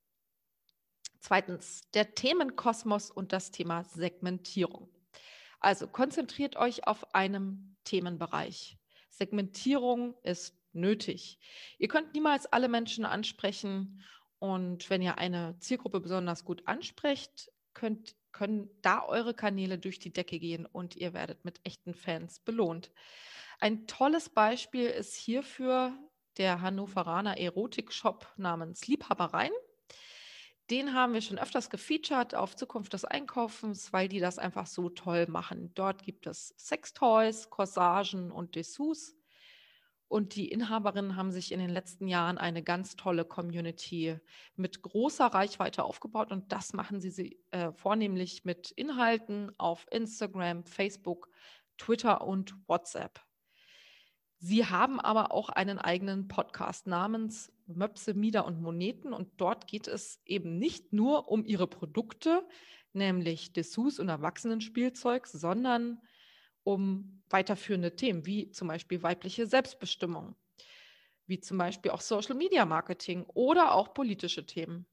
Zweitens, 1.20 1.82
der 1.92 2.14
Themenkosmos 2.14 3.10
und 3.10 3.32
das 3.32 3.50
Thema 3.50 3.84
Segmentierung. 3.84 4.88
Also 5.60 5.86
konzentriert 5.86 6.56
euch 6.56 6.86
auf 6.86 7.14
einem 7.14 7.76
Themenbereich. 7.84 8.78
Segmentierung 9.10 10.14
ist 10.22 10.56
nötig. 10.72 11.38
Ihr 11.78 11.88
könnt 11.88 12.14
niemals 12.14 12.46
alle 12.46 12.68
Menschen 12.68 13.04
ansprechen 13.04 14.02
und 14.38 14.88
wenn 14.88 15.02
ihr 15.02 15.18
eine 15.18 15.58
Zielgruppe 15.58 16.00
besonders 16.00 16.46
gut 16.46 16.66
ansprecht, 16.66 17.52
könnt, 17.74 18.16
können 18.32 18.70
da 18.80 19.04
eure 19.04 19.34
Kanäle 19.34 19.78
durch 19.78 19.98
die 19.98 20.12
Decke 20.12 20.38
gehen 20.38 20.64
und 20.64 20.96
ihr 20.96 21.12
werdet 21.12 21.44
mit 21.44 21.60
echten 21.64 21.94
Fans 21.94 22.40
belohnt. 22.40 22.90
Ein 23.58 23.86
tolles 23.86 24.30
Beispiel 24.30 24.86
ist 24.86 25.14
hierfür 25.14 25.92
der 26.40 26.62
Hannoveraner 26.62 27.36
Erotik-Shop 27.36 28.26
namens 28.38 28.86
Liebhabereien. 28.86 29.52
Den 30.70 30.94
haben 30.94 31.12
wir 31.12 31.20
schon 31.20 31.38
öfters 31.38 31.68
gefeatured 31.68 32.34
auf 32.34 32.56
Zukunft 32.56 32.94
des 32.94 33.04
Einkaufens, 33.04 33.92
weil 33.92 34.08
die 34.08 34.20
das 34.20 34.38
einfach 34.38 34.66
so 34.66 34.88
toll 34.88 35.26
machen. 35.26 35.74
Dort 35.74 36.02
gibt 36.02 36.26
es 36.26 36.54
Sextoys, 36.56 37.50
Corsagen 37.50 38.32
und 38.32 38.54
Dessous. 38.54 39.14
Und 40.08 40.34
die 40.34 40.48
Inhaberinnen 40.48 41.14
haben 41.14 41.30
sich 41.30 41.52
in 41.52 41.60
den 41.60 41.68
letzten 41.68 42.08
Jahren 42.08 42.38
eine 42.38 42.62
ganz 42.62 42.96
tolle 42.96 43.26
Community 43.26 44.18
mit 44.56 44.80
großer 44.80 45.26
Reichweite 45.26 45.84
aufgebaut. 45.84 46.32
Und 46.32 46.52
das 46.52 46.72
machen 46.72 47.02
sie 47.02 47.38
äh, 47.50 47.70
vornehmlich 47.72 48.46
mit 48.46 48.70
Inhalten 48.70 49.52
auf 49.58 49.86
Instagram, 49.90 50.64
Facebook, 50.64 51.28
Twitter 51.76 52.26
und 52.26 52.54
WhatsApp. 52.66 53.20
Sie 54.42 54.64
haben 54.64 54.98
aber 54.98 55.32
auch 55.32 55.50
einen 55.50 55.78
eigenen 55.78 56.26
Podcast 56.26 56.86
namens 56.86 57.52
Möpse, 57.66 58.14
Mieder 58.14 58.46
und 58.46 58.62
Moneten. 58.62 59.12
Und 59.12 59.28
dort 59.36 59.66
geht 59.66 59.86
es 59.86 60.18
eben 60.24 60.56
nicht 60.58 60.94
nur 60.94 61.28
um 61.28 61.44
ihre 61.44 61.66
Produkte, 61.66 62.48
nämlich 62.94 63.52
Dessous 63.52 63.98
und 63.98 64.08
Erwachsenenspielzeug, 64.08 65.26
sondern 65.26 66.00
um 66.62 67.22
weiterführende 67.28 67.94
Themen, 67.96 68.24
wie 68.24 68.50
zum 68.50 68.68
Beispiel 68.68 69.02
weibliche 69.02 69.46
Selbstbestimmung, 69.46 70.34
wie 71.26 71.40
zum 71.40 71.58
Beispiel 71.58 71.90
auch 71.90 72.00
Social 72.00 72.34
Media 72.34 72.64
Marketing 72.64 73.24
oder 73.34 73.74
auch 73.74 73.92
politische 73.92 74.46
Themen. 74.46 74.86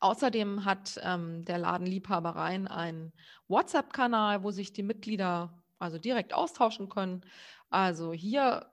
Außerdem 0.00 0.64
hat 0.64 1.00
ähm, 1.02 1.44
der 1.44 1.58
Laden 1.58 1.86
Liebhabereien 1.86 2.68
einen 2.68 3.12
WhatsApp-Kanal, 3.48 4.44
wo 4.44 4.52
sich 4.52 4.72
die 4.72 4.84
Mitglieder 4.84 5.64
also 5.78 5.98
direkt 5.98 6.32
austauschen 6.32 6.88
können. 6.88 7.24
Also 7.74 8.12
hier 8.12 8.70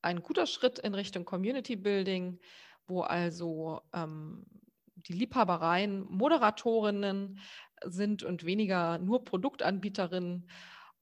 ein 0.00 0.22
guter 0.22 0.46
Schritt 0.46 0.78
in 0.78 0.94
Richtung 0.94 1.24
Community 1.24 1.74
Building, 1.74 2.38
wo 2.86 3.00
also 3.00 3.80
ähm, 3.92 4.46
die 4.94 5.12
Liebhabereien 5.12 6.06
Moderatorinnen 6.08 7.40
sind 7.84 8.22
und 8.22 8.44
weniger 8.44 8.98
nur 8.98 9.24
Produktanbieterinnen. 9.24 10.48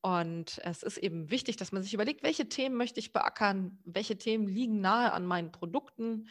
Und 0.00 0.60
es 0.64 0.82
ist 0.82 0.96
eben 0.96 1.30
wichtig, 1.30 1.58
dass 1.58 1.72
man 1.72 1.82
sich 1.82 1.92
überlegt, 1.92 2.22
welche 2.22 2.48
Themen 2.48 2.74
möchte 2.74 3.00
ich 3.00 3.12
beackern, 3.12 3.78
welche 3.84 4.16
Themen 4.16 4.48
liegen 4.48 4.80
nahe 4.80 5.12
an 5.12 5.26
meinen 5.26 5.52
Produkten. 5.52 6.28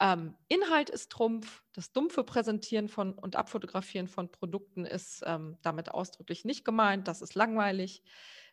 Ähm, 0.00 0.34
Inhalt 0.48 0.90
ist 0.90 1.12
Trumpf. 1.12 1.62
Das 1.74 1.92
dumpfe 1.92 2.24
Präsentieren 2.24 2.88
von 2.88 3.14
und 3.14 3.36
Abfotografieren 3.36 4.08
von 4.08 4.32
Produkten 4.32 4.84
ist 4.84 5.22
ähm, 5.26 5.58
damit 5.62 5.92
ausdrücklich 5.92 6.44
nicht 6.44 6.64
gemeint. 6.64 7.06
Das 7.06 7.22
ist 7.22 7.36
langweilig. 7.36 8.02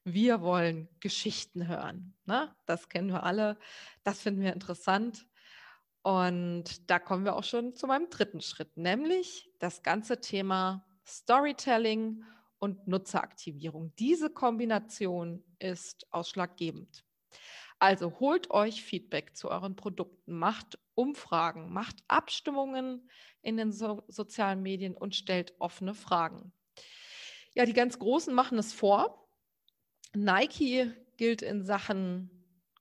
Wir 0.06 0.42
wollen 0.42 0.90
Geschichten 1.00 1.68
hören. 1.68 2.14
Ne? 2.26 2.54
Das 2.66 2.90
kennen 2.90 3.10
wir 3.10 3.24
alle. 3.24 3.58
Das 4.04 4.22
finden 4.22 4.42
wir 4.42 4.54
interessant. 4.54 5.26
Und 6.02 6.90
da 6.90 7.00
kommen 7.00 7.24
wir 7.24 7.38
auch 7.38 7.46
schon 7.46 7.76
zu 7.76 7.88
meinem 7.88 8.10
dritten 8.10 8.42
Schritt, 8.42 8.76
nämlich 8.76 9.50
das 9.60 9.84
ganze 9.84 10.20
Thema 10.20 10.86
Storytelling 11.06 12.24
und 12.60 12.88
Nutzeraktivierung. 12.88 13.94
Diese 13.98 14.30
Kombination 14.30 15.44
ist 15.60 16.06
ausschlaggebend. 16.12 17.06
Also 17.80 18.20
holt 18.20 18.52
euch 18.52 18.84
Feedback 18.84 19.36
zu 19.36 19.50
euren 19.50 19.76
Produkten, 19.78 20.38
macht 20.38 20.78
Umfragen, 20.94 21.72
macht 21.72 21.98
Abstimmungen 22.10 23.10
in 23.42 23.58
den 23.58 23.72
so 23.72 24.04
sozialen 24.08 24.62
Medien 24.62 24.96
und 24.96 25.16
stellt 25.16 25.54
offene 25.60 25.94
Fragen. 25.94 26.54
Ja, 27.56 27.66
die 27.66 27.74
ganz 27.74 28.00
Großen 28.00 28.34
machen 28.34 28.58
es 28.58 28.74
vor. 28.74 29.23
Nike 30.16 30.92
gilt 31.18 31.42
in 31.42 31.64
Sachen 31.64 32.30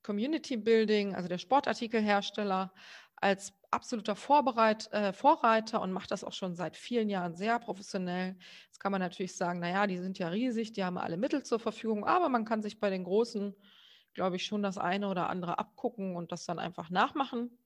Community 0.02 0.56
Building, 0.56 1.14
also 1.14 1.28
der 1.28 1.38
Sportartikelhersteller, 1.38 2.72
als 3.16 3.52
absoluter 3.70 4.16
Vorbereit, 4.16 4.92
äh, 4.92 5.12
Vorreiter 5.12 5.80
und 5.80 5.92
macht 5.92 6.10
das 6.10 6.24
auch 6.24 6.32
schon 6.32 6.54
seit 6.56 6.76
vielen 6.76 7.08
Jahren 7.08 7.36
sehr 7.36 7.58
professionell. 7.60 8.36
Jetzt 8.66 8.80
kann 8.80 8.92
man 8.92 9.00
natürlich 9.00 9.36
sagen, 9.36 9.60
naja, 9.60 9.86
die 9.86 9.98
sind 9.98 10.18
ja 10.18 10.28
riesig, 10.28 10.72
die 10.72 10.84
haben 10.84 10.98
alle 10.98 11.16
Mittel 11.16 11.42
zur 11.44 11.60
Verfügung, 11.60 12.04
aber 12.04 12.28
man 12.28 12.44
kann 12.44 12.62
sich 12.62 12.80
bei 12.80 12.90
den 12.90 13.04
Großen, 13.04 13.54
glaube 14.12 14.36
ich, 14.36 14.44
schon 14.44 14.62
das 14.62 14.76
eine 14.76 15.08
oder 15.08 15.30
andere 15.30 15.58
abgucken 15.58 16.16
und 16.16 16.32
das 16.32 16.44
dann 16.44 16.58
einfach 16.58 16.90
nachmachen. 16.90 17.56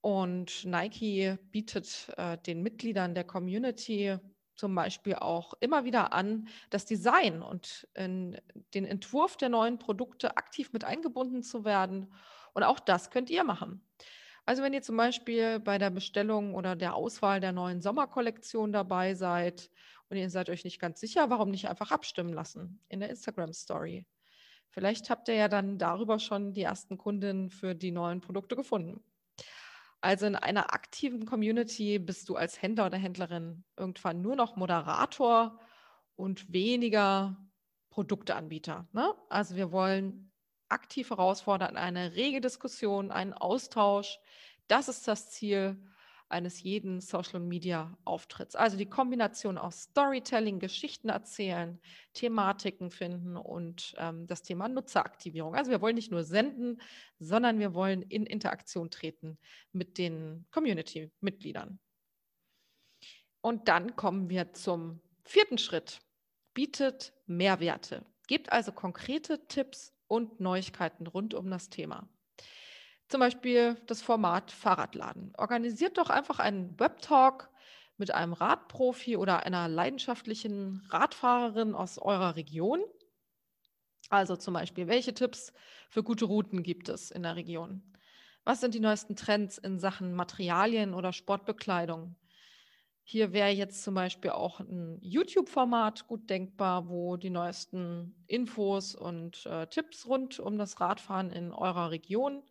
Und 0.00 0.64
Nike 0.64 1.36
bietet 1.50 2.12
äh, 2.16 2.38
den 2.38 2.62
Mitgliedern 2.62 3.14
der 3.14 3.24
Community 3.24 4.18
zum 4.56 4.74
Beispiel 4.74 5.14
auch 5.14 5.54
immer 5.60 5.84
wieder 5.84 6.12
an, 6.12 6.48
das 6.70 6.86
Design 6.86 7.42
und 7.42 7.88
den 7.96 8.34
Entwurf 8.74 9.36
der 9.36 9.48
neuen 9.48 9.78
Produkte 9.78 10.36
aktiv 10.36 10.72
mit 10.72 10.84
eingebunden 10.84 11.42
zu 11.42 11.64
werden. 11.64 12.12
Und 12.54 12.62
auch 12.62 12.80
das 12.80 13.10
könnt 13.10 13.30
ihr 13.30 13.44
machen. 13.44 13.82
Also 14.46 14.62
wenn 14.62 14.72
ihr 14.72 14.82
zum 14.82 14.96
Beispiel 14.96 15.58
bei 15.58 15.76
der 15.76 15.90
Bestellung 15.90 16.54
oder 16.54 16.76
der 16.76 16.94
Auswahl 16.94 17.40
der 17.40 17.52
neuen 17.52 17.80
Sommerkollektion 17.80 18.72
dabei 18.72 19.14
seid 19.14 19.70
und 20.08 20.16
ihr 20.16 20.30
seid 20.30 20.48
euch 20.50 20.64
nicht 20.64 20.78
ganz 20.78 21.00
sicher, 21.00 21.30
warum 21.30 21.50
nicht 21.50 21.68
einfach 21.68 21.90
abstimmen 21.90 22.32
lassen 22.32 22.80
in 22.88 23.00
der 23.00 23.10
Instagram 23.10 23.52
Story. 23.52 24.06
Vielleicht 24.70 25.10
habt 25.10 25.28
ihr 25.28 25.34
ja 25.34 25.48
dann 25.48 25.78
darüber 25.78 26.18
schon 26.18 26.52
die 26.52 26.62
ersten 26.62 26.96
Kunden 26.96 27.50
für 27.50 27.74
die 27.74 27.90
neuen 27.90 28.20
Produkte 28.20 28.54
gefunden. 28.54 29.02
Also 30.00 30.26
in 30.26 30.36
einer 30.36 30.72
aktiven 30.72 31.26
Community 31.26 31.98
bist 31.98 32.28
du 32.28 32.36
als 32.36 32.60
Händler 32.60 32.86
oder 32.86 32.98
Händlerin 32.98 33.64
irgendwann 33.76 34.20
nur 34.20 34.36
noch 34.36 34.56
Moderator 34.56 35.58
und 36.16 36.52
weniger 36.52 37.36
Produkteanbieter. 37.90 38.88
Ne? 38.92 39.14
Also 39.28 39.56
wir 39.56 39.72
wollen 39.72 40.32
aktiv 40.68 41.10
herausfordern, 41.10 41.76
eine 41.76 42.14
rege 42.14 42.40
Diskussion, 42.40 43.10
einen 43.10 43.32
Austausch. 43.32 44.18
Das 44.68 44.88
ist 44.88 45.06
das 45.08 45.30
Ziel 45.30 45.82
eines 46.28 46.62
jeden 46.62 47.00
Social-Media-Auftritts. 47.00 48.56
Also 48.56 48.76
die 48.76 48.88
Kombination 48.88 49.58
aus 49.58 49.82
Storytelling, 49.82 50.58
Geschichten 50.58 51.08
erzählen, 51.08 51.80
Thematiken 52.14 52.90
finden 52.90 53.36
und 53.36 53.94
ähm, 53.98 54.26
das 54.26 54.42
Thema 54.42 54.68
Nutzeraktivierung. 54.68 55.54
Also 55.54 55.70
wir 55.70 55.80
wollen 55.80 55.94
nicht 55.94 56.10
nur 56.10 56.24
senden, 56.24 56.80
sondern 57.18 57.58
wir 57.58 57.74
wollen 57.74 58.02
in 58.02 58.26
Interaktion 58.26 58.90
treten 58.90 59.38
mit 59.72 59.98
den 59.98 60.46
Community-Mitgliedern. 60.50 61.78
Und 63.40 63.68
dann 63.68 63.94
kommen 63.94 64.28
wir 64.28 64.52
zum 64.52 65.00
vierten 65.24 65.58
Schritt. 65.58 66.00
Bietet 66.54 67.12
Mehrwerte. 67.26 68.04
Gebt 68.26 68.50
also 68.50 68.72
konkrete 68.72 69.46
Tipps 69.46 69.94
und 70.08 70.40
Neuigkeiten 70.40 71.06
rund 71.06 71.34
um 71.34 71.50
das 71.50 71.68
Thema. 71.68 72.08
Zum 73.08 73.20
Beispiel 73.20 73.76
das 73.86 74.02
Format 74.02 74.50
Fahrradladen. 74.50 75.32
Organisiert 75.38 75.96
doch 75.96 76.10
einfach 76.10 76.40
einen 76.40 76.78
Webtalk 76.80 77.50
mit 77.98 78.10
einem 78.10 78.32
Radprofi 78.32 79.16
oder 79.16 79.44
einer 79.46 79.68
leidenschaftlichen 79.68 80.84
Radfahrerin 80.90 81.74
aus 81.74 81.98
eurer 81.98 82.36
Region. 82.36 82.80
Also 84.10 84.36
zum 84.36 84.54
Beispiel, 84.54 84.88
welche 84.88 85.14
Tipps 85.14 85.52
für 85.88 86.02
gute 86.02 86.24
Routen 86.24 86.62
gibt 86.62 86.88
es 86.88 87.10
in 87.10 87.22
der 87.22 87.36
Region? 87.36 87.82
Was 88.44 88.60
sind 88.60 88.74
die 88.74 88.80
neuesten 88.80 89.16
Trends 89.16 89.58
in 89.58 89.78
Sachen 89.78 90.12
Materialien 90.14 90.94
oder 90.94 91.12
Sportbekleidung? 91.12 92.16
Hier 93.02 93.32
wäre 93.32 93.50
jetzt 93.50 93.84
zum 93.84 93.94
Beispiel 93.94 94.30
auch 94.30 94.58
ein 94.58 94.98
YouTube-Format 95.00 96.08
gut 96.08 96.28
denkbar, 96.28 96.88
wo 96.88 97.16
die 97.16 97.30
neuesten 97.30 98.24
Infos 98.26 98.96
und 98.96 99.46
äh, 99.46 99.68
Tipps 99.68 100.06
rund 100.06 100.40
um 100.40 100.58
das 100.58 100.80
Radfahren 100.80 101.30
in 101.30 101.52
eurer 101.52 101.90
Region 101.92 102.42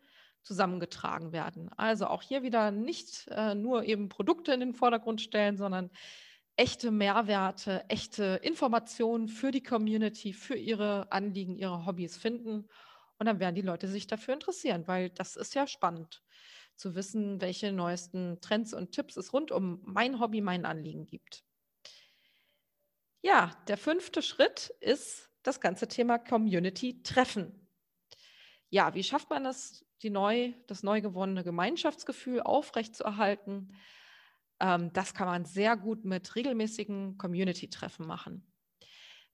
zusammengetragen 0.45 1.33
werden. 1.33 1.69
Also 1.75 2.07
auch 2.07 2.21
hier 2.21 2.43
wieder 2.43 2.71
nicht 2.71 3.27
äh, 3.29 3.55
nur 3.55 3.83
eben 3.83 4.09
Produkte 4.09 4.53
in 4.53 4.59
den 4.59 4.73
Vordergrund 4.73 5.19
stellen, 5.19 5.57
sondern 5.57 5.89
echte 6.55 6.91
Mehrwerte, 6.91 7.83
echte 7.89 8.39
Informationen 8.43 9.27
für 9.27 9.51
die 9.51 9.63
Community, 9.63 10.33
für 10.33 10.55
ihre 10.55 11.11
Anliegen, 11.11 11.57
ihre 11.57 11.85
Hobbys 11.85 12.15
finden. 12.17 12.69
Und 13.17 13.25
dann 13.25 13.39
werden 13.39 13.55
die 13.55 13.61
Leute 13.61 13.87
sich 13.87 14.07
dafür 14.07 14.35
interessieren, 14.35 14.87
weil 14.87 15.09
das 15.09 15.35
ist 15.35 15.55
ja 15.55 15.67
spannend 15.67 16.21
zu 16.75 16.95
wissen, 16.95 17.41
welche 17.41 17.71
neuesten 17.71 18.39
Trends 18.41 18.73
und 18.73 18.91
Tipps 18.91 19.17
es 19.17 19.33
rund 19.33 19.51
um 19.51 19.81
mein 19.83 20.19
Hobby, 20.19 20.41
mein 20.41 20.65
Anliegen 20.65 21.05
gibt. 21.05 21.43
Ja, 23.21 23.51
der 23.67 23.77
fünfte 23.77 24.21
Schritt 24.21 24.73
ist 24.81 25.31
das 25.41 25.59
ganze 25.59 25.87
Thema 25.87 26.19
Community-Treffen. 26.19 27.67
Ja, 28.69 28.93
wie 28.93 29.03
schafft 29.03 29.29
man 29.29 29.45
es, 29.45 29.84
die 30.01 30.09
neu, 30.09 30.53
das 30.67 30.83
neu 30.83 31.01
gewonnene 31.01 31.43
Gemeinschaftsgefühl 31.43 32.41
aufrechtzuerhalten? 32.41 33.73
Ähm, 34.59 34.91
das 34.93 35.13
kann 35.13 35.27
man 35.27 35.45
sehr 35.45 35.77
gut 35.77 36.05
mit 36.05 36.35
regelmäßigen 36.35 37.17
Community-Treffen 37.17 38.05
machen. 38.05 38.45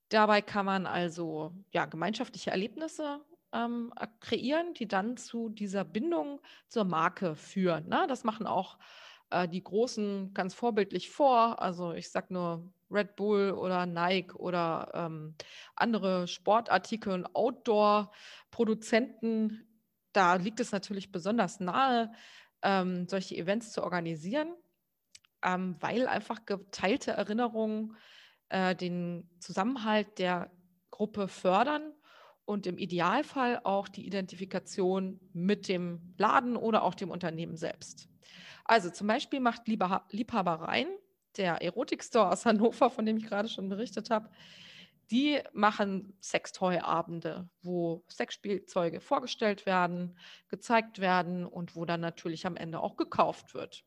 Dabei 0.10 0.42
kann 0.42 0.66
man 0.66 0.86
also 0.86 1.54
ja, 1.72 1.86
gemeinschaftliche 1.86 2.52
Erlebnisse 2.52 3.22
ähm, 3.54 3.94
kreieren, 4.20 4.74
die 4.74 4.88
dann 4.88 5.18
zu 5.18 5.50
dieser 5.50 5.86
Bindung 5.86 6.42
zur 6.68 6.84
Marke 6.84 7.36
führen. 7.36 7.88
Ne? 7.88 8.06
Das 8.08 8.24
machen 8.24 8.48
auch 8.48 8.78
äh, 9.30 9.48
die 9.48 9.64
Großen 9.64 10.34
ganz 10.34 10.54
vorbildlich 10.54 11.10
vor. 11.10 11.62
Also 11.62 11.94
ich 11.94 12.10
sage 12.10 12.34
nur 12.34 12.72
Red 12.92 13.16
Bull 13.16 13.52
oder 13.52 13.86
Nike 13.86 14.36
oder 14.36 14.92
ähm, 14.94 15.36
andere 15.76 16.28
Sportartikel 16.28 17.14
und 17.14 17.34
Outdoor-Produzenten. 17.36 19.66
Da 20.14 20.36
liegt 20.36 20.60
es 20.60 20.72
natürlich 20.72 21.12
besonders 21.12 21.60
nahe, 21.60 22.12
ähm, 22.62 23.08
solche 23.08 23.36
Events 23.36 23.72
zu 23.72 23.84
organisieren 23.84 24.54
ähm, 25.44 25.76
weil 25.80 26.08
einfach 26.08 26.46
geteilte 26.46 27.12
Erinnerungen 27.12 27.96
äh, 28.50 28.76
den 28.76 29.30
Zusammenhalt 29.40 30.20
der 30.20 30.52
Gruppe 30.92 31.28
fördern 31.28 31.94
und 32.46 32.68
im 32.68 32.78
Idealfall 32.78 33.62
auch 33.64 33.88
die 33.88 34.06
Identifikation 34.06 35.20
mit 35.34 35.68
dem 35.68 36.14
Laden 36.18 36.56
oder 36.56 36.84
auch 36.84 36.96
dem 36.96 37.10
Unternehmen 37.10 37.56
selbst. 37.56 38.10
Also 38.66 38.90
zum 38.90 39.08
Beispiel 39.08 39.40
macht 39.40 39.68
Liebhabereien, 39.68 40.90
der 41.38 41.62
Erotikstore 41.62 42.30
aus 42.30 42.46
Hannover, 42.46 42.90
von 42.90 43.06
dem 43.06 43.18
ich 43.18 43.26
gerade 43.26 43.48
schon 43.48 43.70
berichtet 43.70 44.10
habe, 44.10 44.30
die 45.12 45.42
machen 45.54 46.14
Sextoy-Abende, 46.22 47.50
wo 47.62 48.04
Sexspielzeuge 48.10 49.02
vorgestellt 49.02 49.66
werden, 49.66 50.18
gezeigt 50.48 51.00
werden 51.00 51.46
und 51.46 51.76
wo 51.76 51.86
dann 51.86 52.00
natürlich 52.00 52.46
am 52.46 52.56
Ende 52.56 52.80
auch 52.80 52.96
gekauft 52.96 53.54
wird. 53.54 53.84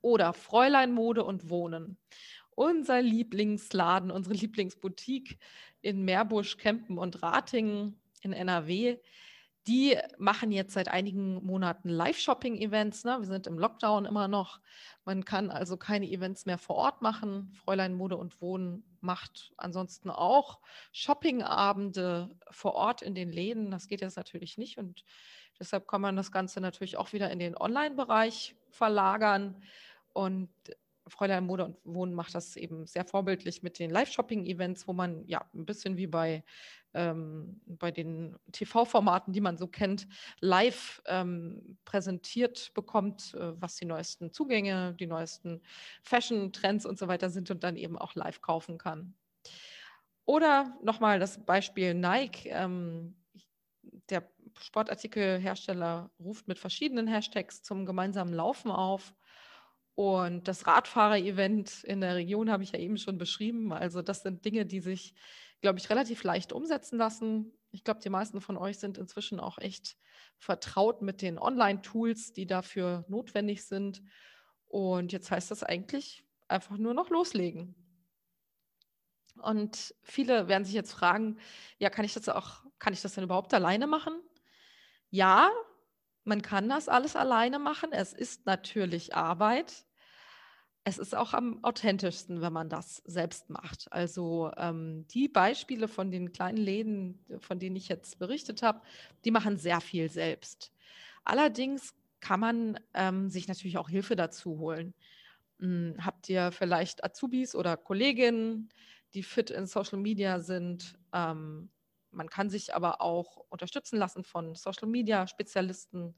Oder 0.00 0.32
Fräulein 0.32 0.92
Mode 0.92 1.24
und 1.24 1.48
Wohnen. 1.48 1.96
Unser 2.56 3.02
Lieblingsladen, 3.02 4.10
unsere 4.10 4.34
Lieblingsboutique 4.34 5.38
in 5.80 6.04
Meerbusch, 6.04 6.56
Kempen 6.56 6.98
und 6.98 7.22
Ratingen 7.22 8.00
in 8.22 8.32
NRW. 8.32 8.98
Die 9.66 9.96
machen 10.18 10.52
jetzt 10.52 10.74
seit 10.74 10.88
einigen 10.88 11.44
Monaten 11.44 11.88
Live-Shopping-Events. 11.88 13.04
Ne? 13.04 13.16
Wir 13.20 13.26
sind 13.26 13.46
im 13.46 13.58
Lockdown 13.58 14.04
immer 14.04 14.28
noch. 14.28 14.60
Man 15.06 15.24
kann 15.24 15.50
also 15.50 15.78
keine 15.78 16.06
Events 16.06 16.44
mehr 16.44 16.58
vor 16.58 16.76
Ort 16.76 17.00
machen. 17.00 17.50
Fräulein 17.64 17.94
Mode 17.94 18.18
und 18.18 18.42
Wohnen 18.42 18.84
macht 19.00 19.52
ansonsten 19.56 20.10
auch 20.10 20.60
Shopping-Abende 20.92 22.36
vor 22.50 22.74
Ort 22.74 23.00
in 23.00 23.14
den 23.14 23.32
Läden. 23.32 23.70
Das 23.70 23.88
geht 23.88 24.02
jetzt 24.02 24.16
natürlich 24.18 24.58
nicht 24.58 24.76
und 24.76 25.04
deshalb 25.58 25.88
kann 25.88 26.02
man 26.02 26.16
das 26.16 26.30
Ganze 26.30 26.60
natürlich 26.60 26.98
auch 26.98 27.14
wieder 27.14 27.30
in 27.30 27.38
den 27.38 27.56
Online-Bereich 27.56 28.56
verlagern. 28.68 29.62
Und 30.12 30.50
Fräulein 31.08 31.44
Mode 31.44 31.64
und 31.64 31.76
Wohnen 31.84 32.14
macht 32.14 32.34
das 32.34 32.56
eben 32.56 32.86
sehr 32.86 33.04
vorbildlich 33.04 33.62
mit 33.62 33.78
den 33.78 33.90
Live-Shopping-Events, 33.90 34.88
wo 34.88 34.92
man 34.92 35.26
ja 35.26 35.44
ein 35.54 35.66
bisschen 35.66 35.96
wie 35.96 36.06
bei, 36.06 36.44
ähm, 36.94 37.60
bei 37.66 37.90
den 37.90 38.36
TV-Formaten, 38.52 39.32
die 39.32 39.40
man 39.40 39.58
so 39.58 39.66
kennt, 39.66 40.06
live 40.40 41.02
ähm, 41.06 41.78
präsentiert 41.84 42.72
bekommt, 42.74 43.34
äh, 43.34 43.60
was 43.60 43.76
die 43.76 43.84
neuesten 43.84 44.32
Zugänge, 44.32 44.94
die 44.98 45.06
neuesten 45.06 45.62
Fashion-Trends 46.02 46.86
und 46.86 46.98
so 46.98 47.08
weiter 47.08 47.30
sind 47.30 47.50
und 47.50 47.64
dann 47.64 47.76
eben 47.76 47.98
auch 47.98 48.14
live 48.14 48.40
kaufen 48.40 48.78
kann. 48.78 49.14
Oder 50.24 50.78
nochmal 50.82 51.18
das 51.18 51.44
Beispiel 51.44 51.94
Nike. 51.94 52.48
Ähm, 52.48 53.14
der 54.08 54.28
Sportartikelhersteller 54.58 56.10
ruft 56.18 56.48
mit 56.48 56.58
verschiedenen 56.58 57.06
Hashtags 57.06 57.62
zum 57.62 57.84
gemeinsamen 57.86 58.32
Laufen 58.32 58.70
auf 58.70 59.14
und 59.94 60.48
das 60.48 60.66
Radfahrer-Event 60.66 61.84
in 61.84 62.00
der 62.00 62.16
Region 62.16 62.50
habe 62.50 62.64
ich 62.64 62.72
ja 62.72 62.78
eben 62.78 62.96
schon 62.96 63.16
beschrieben. 63.16 63.72
Also 63.72 64.02
das 64.02 64.22
sind 64.22 64.44
Dinge, 64.44 64.66
die 64.66 64.80
sich, 64.80 65.14
glaube 65.60 65.78
ich, 65.78 65.88
relativ 65.88 66.24
leicht 66.24 66.52
umsetzen 66.52 66.98
lassen. 66.98 67.52
Ich 67.70 67.84
glaube, 67.84 68.00
die 68.00 68.10
meisten 68.10 68.40
von 68.40 68.56
euch 68.56 68.78
sind 68.78 68.98
inzwischen 68.98 69.38
auch 69.38 69.58
echt 69.58 69.96
vertraut 70.38 71.00
mit 71.00 71.22
den 71.22 71.38
Online-Tools, 71.38 72.32
die 72.32 72.46
dafür 72.46 73.04
notwendig 73.08 73.64
sind. 73.66 74.02
Und 74.66 75.12
jetzt 75.12 75.30
heißt 75.30 75.52
das 75.52 75.62
eigentlich 75.62 76.24
einfach 76.48 76.76
nur 76.76 76.94
noch 76.94 77.10
loslegen. 77.10 77.76
Und 79.40 79.94
viele 80.02 80.48
werden 80.48 80.64
sich 80.64 80.74
jetzt 80.74 80.92
fragen, 80.92 81.38
ja, 81.78 81.90
kann 81.90 82.04
ich 82.04 82.14
das 82.14 82.28
auch, 82.28 82.64
kann 82.78 82.92
ich 82.92 83.02
das 83.02 83.14
denn 83.14 83.24
überhaupt 83.24 83.54
alleine 83.54 83.86
machen? 83.86 84.20
Ja, 85.10 85.50
man 86.24 86.42
kann 86.42 86.68
das 86.68 86.88
alles 86.88 87.16
alleine 87.16 87.58
machen. 87.58 87.90
Es 87.92 88.12
ist 88.12 88.46
natürlich 88.46 89.14
Arbeit. 89.14 89.86
Es 90.82 90.98
ist 90.98 91.14
auch 91.14 91.32
am 91.32 91.62
authentischsten, 91.64 92.42
wenn 92.42 92.52
man 92.52 92.68
das 92.68 92.96
selbst 93.06 93.48
macht. 93.48 93.90
Also 93.90 94.50
ähm, 94.56 95.06
die 95.08 95.28
Beispiele 95.28 95.88
von 95.88 96.10
den 96.10 96.32
kleinen 96.32 96.58
Läden, 96.58 97.24
von 97.40 97.58
denen 97.58 97.76
ich 97.76 97.88
jetzt 97.88 98.18
berichtet 98.18 98.62
habe, 98.62 98.82
die 99.24 99.30
machen 99.30 99.56
sehr 99.56 99.80
viel 99.80 100.10
selbst. 100.10 100.72
Allerdings 101.24 101.94
kann 102.20 102.40
man 102.40 102.80
ähm, 102.92 103.30
sich 103.30 103.48
natürlich 103.48 103.78
auch 103.78 103.88
Hilfe 103.88 104.16
dazu 104.16 104.58
holen. 104.58 104.94
Hm, 105.58 105.96
habt 106.00 106.28
ihr 106.28 106.52
vielleicht 106.52 107.04
Azubis 107.04 107.54
oder 107.54 107.76
Kolleginnen, 107.76 108.68
die 109.14 109.22
fit 109.22 109.50
in 109.50 109.66
Social 109.66 109.98
Media 109.98 110.40
sind? 110.40 110.98
Ähm, 111.12 111.70
man 112.14 112.28
kann 112.28 112.50
sich 112.50 112.74
aber 112.74 113.00
auch 113.00 113.36
unterstützen 113.48 113.98
lassen 113.98 114.24
von 114.24 114.54
Social-Media-Spezialisten 114.54 116.16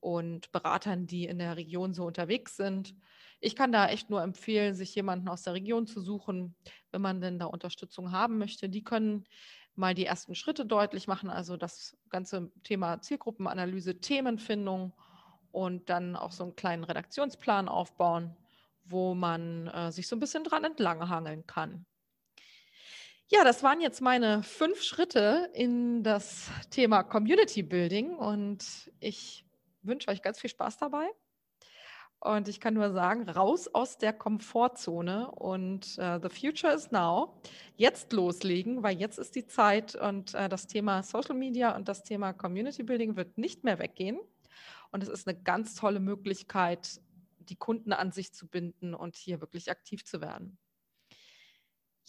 und 0.00 0.52
Beratern, 0.52 1.06
die 1.06 1.24
in 1.24 1.38
der 1.38 1.56
Region 1.56 1.94
so 1.94 2.04
unterwegs 2.06 2.56
sind. 2.56 2.94
Ich 3.40 3.56
kann 3.56 3.72
da 3.72 3.88
echt 3.88 4.10
nur 4.10 4.22
empfehlen, 4.22 4.74
sich 4.74 4.94
jemanden 4.94 5.28
aus 5.28 5.42
der 5.42 5.54
Region 5.54 5.86
zu 5.86 6.00
suchen, 6.00 6.54
wenn 6.90 7.02
man 7.02 7.20
denn 7.20 7.38
da 7.38 7.46
Unterstützung 7.46 8.12
haben 8.12 8.38
möchte. 8.38 8.68
Die 8.68 8.84
können 8.84 9.24
mal 9.74 9.94
die 9.94 10.06
ersten 10.06 10.34
Schritte 10.34 10.64
deutlich 10.64 11.06
machen, 11.06 11.30
also 11.30 11.56
das 11.56 11.96
ganze 12.08 12.50
Thema 12.62 13.00
Zielgruppenanalyse, 13.00 14.00
Themenfindung 14.00 14.94
und 15.50 15.90
dann 15.90 16.16
auch 16.16 16.32
so 16.32 16.44
einen 16.44 16.56
kleinen 16.56 16.84
Redaktionsplan 16.84 17.68
aufbauen, 17.68 18.36
wo 18.84 19.14
man 19.14 19.68
äh, 19.68 19.92
sich 19.92 20.08
so 20.08 20.16
ein 20.16 20.20
bisschen 20.20 20.44
dran 20.44 20.64
entlanghangeln 20.64 21.46
kann. 21.46 21.86
Ja, 23.28 23.42
das 23.42 23.64
waren 23.64 23.80
jetzt 23.80 24.00
meine 24.00 24.44
fünf 24.44 24.82
Schritte 24.82 25.50
in 25.52 26.04
das 26.04 26.48
Thema 26.70 27.02
Community 27.02 27.64
Building 27.64 28.14
und 28.14 28.92
ich 29.00 29.44
wünsche 29.82 30.08
euch 30.08 30.22
ganz 30.22 30.38
viel 30.40 30.48
Spaß 30.50 30.76
dabei. 30.78 31.08
Und 32.20 32.46
ich 32.46 32.60
kann 32.60 32.74
nur 32.74 32.92
sagen, 32.92 33.28
raus 33.28 33.66
aus 33.66 33.98
der 33.98 34.12
Komfortzone 34.12 35.28
und 35.32 35.98
uh, 35.98 36.20
the 36.22 36.28
future 36.28 36.72
is 36.72 36.92
now. 36.92 37.40
Jetzt 37.74 38.12
loslegen, 38.12 38.84
weil 38.84 38.96
jetzt 38.96 39.18
ist 39.18 39.34
die 39.34 39.46
Zeit 39.46 39.96
und 39.96 40.34
uh, 40.34 40.46
das 40.46 40.68
Thema 40.68 41.02
Social 41.02 41.34
Media 41.34 41.74
und 41.74 41.88
das 41.88 42.04
Thema 42.04 42.32
Community 42.32 42.84
Building 42.84 43.16
wird 43.16 43.38
nicht 43.38 43.64
mehr 43.64 43.80
weggehen. 43.80 44.20
Und 44.92 45.02
es 45.02 45.08
ist 45.08 45.26
eine 45.26 45.36
ganz 45.36 45.74
tolle 45.74 45.98
Möglichkeit, 45.98 47.00
die 47.40 47.56
Kunden 47.56 47.92
an 47.92 48.12
sich 48.12 48.32
zu 48.32 48.46
binden 48.46 48.94
und 48.94 49.16
hier 49.16 49.40
wirklich 49.40 49.68
aktiv 49.68 50.04
zu 50.04 50.20
werden. 50.20 50.58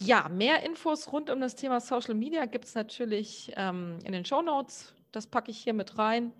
Ja, 0.00 0.28
mehr 0.28 0.62
Infos 0.62 1.12
rund 1.12 1.28
um 1.28 1.40
das 1.40 1.56
Thema 1.56 1.80
Social 1.80 2.14
Media 2.14 2.46
gibt 2.46 2.66
es 2.66 2.74
natürlich 2.76 3.52
ähm, 3.56 3.98
in 4.04 4.12
den 4.12 4.24
Show 4.24 4.42
Notes. 4.42 4.94
Das 5.10 5.26
packe 5.26 5.50
ich 5.50 5.58
hier 5.58 5.74
mit 5.74 5.98
rein. 5.98 6.32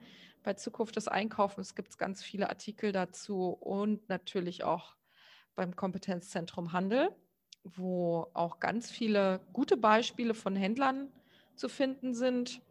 Bei 0.44 0.54
Zukunft 0.54 0.94
des 0.94 1.08
Einkaufens 1.08 1.74
gibt 1.74 1.88
es 1.88 1.98
ganz 1.98 2.22
viele 2.22 2.48
Artikel 2.48 2.92
dazu 2.92 3.48
und 3.48 4.08
natürlich 4.08 4.62
auch 4.62 4.94
beim 5.56 5.74
Kompetenzzentrum 5.74 6.72
Handel, 6.72 7.10
wo 7.64 8.28
auch 8.32 8.60
ganz 8.60 8.92
viele 8.92 9.40
gute 9.52 9.76
Beispiele 9.76 10.34
von 10.34 10.54
Händlern 10.54 11.12
zu 11.56 11.68
finden 11.68 12.14
sind. 12.14 12.62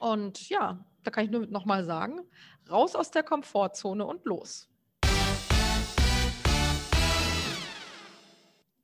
Und 0.00 0.48
ja, 0.48 0.84
da 1.04 1.12
kann 1.12 1.24
ich 1.24 1.30
nur 1.30 1.46
noch 1.46 1.64
mal 1.64 1.84
sagen, 1.84 2.20
raus 2.68 2.96
aus 2.96 3.12
der 3.12 3.22
Komfortzone 3.22 4.04
und 4.04 4.24
los. 4.24 4.71